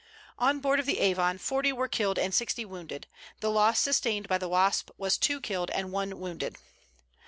[0.39, 3.05] On board of the Avon forty were killed and sixty wounded
[3.39, 6.55] The loss sustained by the Wasp was two killed and one wounded.